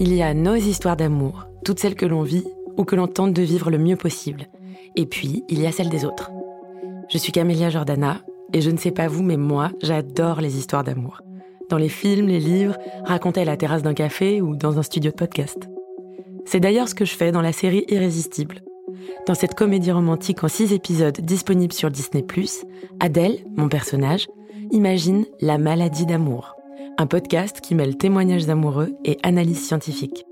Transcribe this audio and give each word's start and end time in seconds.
Il 0.00 0.12
y 0.12 0.22
a 0.22 0.34
nos 0.34 0.56
histoires 0.56 0.96
d'amour, 0.96 1.46
toutes 1.64 1.78
celles 1.78 1.94
que 1.94 2.04
l'on 2.04 2.22
vit 2.22 2.44
ou 2.76 2.84
que 2.84 2.96
l'on 2.96 3.06
tente 3.06 3.32
de 3.32 3.42
vivre 3.42 3.70
le 3.70 3.78
mieux 3.78 3.94
possible. 3.94 4.48
Et 4.96 5.06
puis, 5.06 5.44
il 5.48 5.60
y 5.60 5.66
a 5.66 5.72
celles 5.72 5.88
des 5.88 6.04
autres. 6.04 6.32
Je 7.08 7.18
suis 7.18 7.30
Camélia 7.30 7.70
Jordana, 7.70 8.22
et 8.52 8.60
je 8.60 8.70
ne 8.70 8.76
sais 8.76 8.90
pas 8.90 9.06
vous, 9.06 9.22
mais 9.22 9.36
moi, 9.36 9.70
j'adore 9.82 10.40
les 10.40 10.58
histoires 10.58 10.82
d'amour. 10.82 11.20
Dans 11.70 11.78
les 11.78 11.88
films, 11.88 12.26
les 12.26 12.40
livres, 12.40 12.76
racontés 13.04 13.42
à 13.42 13.44
la 13.44 13.56
terrasse 13.56 13.82
d'un 13.82 13.94
café 13.94 14.42
ou 14.42 14.56
dans 14.56 14.80
un 14.80 14.82
studio 14.82 15.12
de 15.12 15.16
podcast. 15.16 15.68
C'est 16.44 16.60
d'ailleurs 16.60 16.88
ce 16.88 16.96
que 16.96 17.04
je 17.04 17.14
fais 17.14 17.30
dans 17.30 17.40
la 17.40 17.52
série 17.52 17.84
Irrésistible. 17.88 18.62
Dans 19.28 19.34
cette 19.34 19.54
comédie 19.54 19.92
romantique 19.92 20.42
en 20.42 20.48
six 20.48 20.72
épisodes 20.72 21.20
disponible 21.20 21.72
sur 21.72 21.90
Disney+, 21.90 22.24
Adèle, 22.98 23.38
mon 23.56 23.68
personnage, 23.68 24.26
imagine 24.72 25.24
La 25.40 25.56
maladie 25.56 26.04
d'amour, 26.04 26.56
un 26.98 27.06
podcast 27.06 27.60
qui 27.60 27.74
mêle 27.74 27.96
témoignages 27.96 28.48
amoureux 28.48 28.94
et 29.04 29.18
analyse 29.22 29.66
scientifique. 29.66 30.26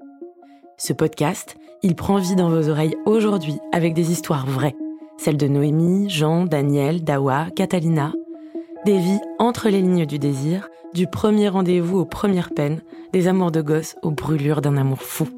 Ce 0.77 0.93
podcast, 0.93 1.57
il 1.83 1.95
prend 1.95 2.19
vie 2.19 2.37
dans 2.37 2.51
vos 2.51 2.69
oreilles 2.69 2.97
aujourd'hui 3.05 3.59
avec 3.73 3.95
des 3.95 4.13
histoires 4.13 4.47
vraies, 4.47 4.77
celles 5.19 5.37
de 5.37 5.49
Noémie, 5.49 6.09
Jean, 6.09 6.45
Daniel, 6.45 7.03
Dawa, 7.03 7.47
Catalina, 7.57 8.13
des 8.85 8.99
vies 8.99 9.21
entre 9.39 9.69
les 9.69 9.81
lignes 9.81 10.07
du 10.07 10.19
désir, 10.19 10.69
du 10.95 11.07
premier 11.07 11.49
rendez-vous 11.49 11.99
aux 11.99 12.05
premières 12.05 12.51
peines, 12.51 12.83
des 13.13 13.29
amours 13.29 13.51
de 13.51 13.63
gosse 13.63 13.97
aux 14.03 14.11
brûlures 14.11 14.61
d'un 14.61 14.77
amour 14.77 15.03
fou. 15.03 15.29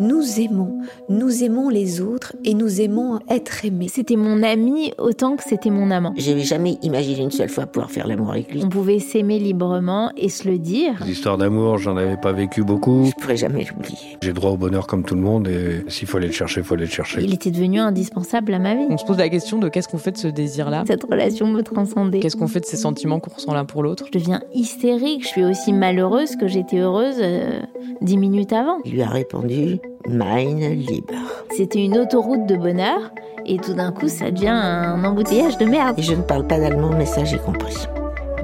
Nous 0.00 0.40
aimons, 0.40 0.78
nous 1.08 1.42
aimons 1.42 1.68
les 1.70 2.00
autres 2.00 2.36
et 2.44 2.54
nous 2.54 2.80
aimons 2.80 3.18
être 3.28 3.64
aimés. 3.64 3.88
C'était 3.88 4.14
mon 4.14 4.44
ami 4.44 4.92
autant 4.96 5.34
que 5.34 5.42
c'était 5.42 5.70
mon 5.70 5.90
amant. 5.90 6.14
J'avais 6.16 6.42
jamais 6.42 6.78
imaginé 6.82 7.22
une 7.22 7.32
seule 7.32 7.48
fois 7.48 7.66
pouvoir 7.66 7.90
faire 7.90 8.06
l'amour 8.06 8.30
avec 8.30 8.52
lui. 8.52 8.62
On 8.64 8.68
pouvait 8.68 9.00
s'aimer 9.00 9.40
librement 9.40 10.12
et 10.16 10.28
se 10.28 10.46
le 10.48 10.58
dire. 10.58 11.02
L'histoire 11.04 11.36
d'amour, 11.36 11.78
j'en 11.78 11.96
avais 11.96 12.16
pas 12.16 12.30
vécu 12.30 12.62
beaucoup. 12.62 13.06
Je 13.06 13.20
pourrais 13.20 13.36
jamais 13.36 13.64
l'oublier. 13.64 14.16
J'ai 14.22 14.32
droit 14.32 14.52
au 14.52 14.56
bonheur 14.56 14.86
comme 14.86 15.02
tout 15.02 15.16
le 15.16 15.20
monde 15.20 15.48
et 15.48 15.84
s'il 15.88 16.06
faut 16.06 16.18
aller 16.18 16.28
le 16.28 16.32
chercher, 16.32 16.60
il 16.60 16.64
faut 16.64 16.74
aller 16.74 16.84
le 16.84 16.90
chercher. 16.90 17.20
Il 17.22 17.34
était 17.34 17.50
devenu 17.50 17.80
indispensable 17.80 18.54
à 18.54 18.60
ma 18.60 18.76
vie. 18.76 18.86
On 18.88 18.98
se 18.98 19.04
pose 19.04 19.18
la 19.18 19.28
question 19.28 19.58
de 19.58 19.68
qu'est-ce 19.68 19.88
qu'on 19.88 19.98
fait 19.98 20.12
de 20.12 20.18
ce 20.18 20.28
désir-là? 20.28 20.84
Cette 20.86 21.02
relation 21.02 21.48
me 21.48 21.62
transcendait. 21.62 22.20
Qu'est-ce 22.20 22.36
qu'on 22.36 22.46
fait 22.46 22.60
de 22.60 22.66
ces 22.66 22.76
sentiments 22.76 23.18
qu'on 23.18 23.34
ressent 23.34 23.52
l'un 23.52 23.64
pour 23.64 23.82
l'autre? 23.82 24.04
Je 24.06 24.16
deviens 24.16 24.42
hystérique, 24.54 25.24
je 25.24 25.28
suis 25.28 25.44
aussi 25.44 25.72
malheureuse 25.72 26.36
que 26.36 26.46
j'étais 26.46 26.78
heureuse 26.78 27.16
euh, 27.18 27.58
dix 28.00 28.16
minutes 28.16 28.52
avant. 28.52 28.78
Il 28.84 28.92
lui 28.92 29.02
a 29.02 29.08
répondu 29.08 29.80
Mine 30.08 30.74
libre. 30.74 31.14
C'était 31.56 31.84
une 31.84 31.98
autoroute 31.98 32.46
de 32.46 32.56
bonheur 32.56 33.10
et 33.44 33.58
tout 33.58 33.74
d'un 33.74 33.92
coup 33.92 34.08
ça 34.08 34.30
devient 34.30 34.48
un 34.48 35.04
embouteillage 35.04 35.58
de 35.58 35.64
merde. 35.64 35.98
Et 35.98 36.02
je 36.02 36.14
ne 36.14 36.22
parle 36.22 36.46
pas 36.46 36.58
d'allemand, 36.58 36.90
mais 36.96 37.06
ça 37.06 37.24
j'ai 37.24 37.38
compris. 37.38 37.76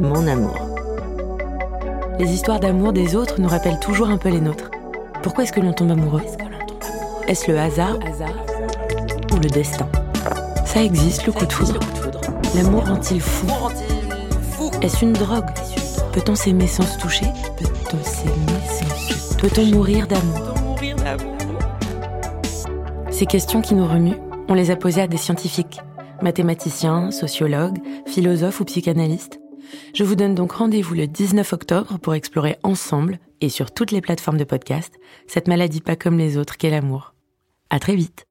Mon 0.01 0.27
amour. 0.27 0.57
Les 2.19 2.33
histoires 2.33 2.61
d'amour 2.61 2.93
des 2.93 3.17
autres 3.17 3.41
nous 3.41 3.49
rappellent 3.49 3.81
toujours 3.81 4.09
un 4.09 4.19
peu 4.19 4.29
les 4.29 4.41
nôtres. 4.41 4.71
Pourquoi 5.23 5.45
est-ce 5.45 5.53
que 5.53 5.61
l'on 5.61 5.73
tombe 5.73 5.91
amoureux? 5.91 6.23
Est-ce 7.27 7.51
le 7.51 7.59
hasard 7.59 7.99
ou 9.33 9.37
le 9.37 9.49
destin? 9.49 9.89
Ça 10.65 10.83
existe, 10.83 11.27
le 11.27 11.33
coup 11.33 11.47
de 11.47 11.53
foudre. 11.53 11.81
L'amour 12.55 12.87
rend-il 12.87 13.21
fou? 13.21 13.47
Est-ce 14.83 15.05
une 15.05 15.13
drogue? 15.13 15.51
Peut-on 16.13 16.35
s'aimer 16.35 16.67
sans 16.67 16.83
se 16.83 16.99
toucher? 16.99 17.27
Peut-on 17.59 18.05
s'aimer 18.05 18.61
sans 18.69 18.97
se 18.97 19.37
Peut-on 19.37 19.67
mourir 19.67 20.07
d'amour? 20.07 20.54
Ces 23.15 23.27
questions 23.27 23.63
qui 23.63 23.77
nous 23.77 23.87
remuent, 23.87 24.19
on 24.49 24.55
les 24.55 24.73
a 24.73 24.77
posées 24.77 25.03
à 25.03 25.07
des 25.07 25.19
scientifiques, 25.19 25.79
mathématiciens, 26.21 27.13
sociologues, 27.13 27.79
philosophes 28.07 28.59
ou 28.59 28.65
psychanalystes. 28.65 29.41
Je 29.95 30.03
vous 30.03 30.17
donne 30.17 30.35
donc 30.35 30.51
rendez-vous 30.51 30.95
le 30.95 31.07
19 31.07 31.53
octobre 31.53 31.97
pour 32.01 32.15
explorer 32.15 32.57
ensemble, 32.65 33.21
et 33.41 33.51
sur 33.51 33.71
toutes 33.71 33.93
les 33.93 34.01
plateformes 34.01 34.37
de 34.37 34.43
podcast, 34.43 34.99
cette 35.29 35.47
maladie 35.47 35.81
pas 35.81 35.95
comme 35.95 36.19
les 36.19 36.37
autres 36.37 36.57
qu'est 36.57 36.71
l'amour. 36.71 37.15
À 37.71 37.79
très 37.79 37.95
vite 37.95 38.27